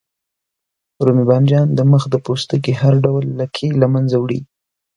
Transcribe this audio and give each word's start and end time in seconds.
رومي 1.05 1.25
بانجان 1.29 1.67
د 1.77 1.79
مخ 1.91 2.03
د 2.09 2.15
پوستکي 2.25 2.73
هر 2.81 2.93
ډول 3.05 3.25
لکې 3.39 3.67
له 3.81 3.87
منځه 3.93 4.15
وړي. 4.19 4.41